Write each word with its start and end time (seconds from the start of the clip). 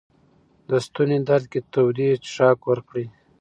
د 0.69 0.71
ستوني 0.85 1.17
درد 1.27 1.45
کې 1.51 1.59
تودې 1.73 2.09
څښاک 2.25 2.59
ورکړئ. 2.69 3.05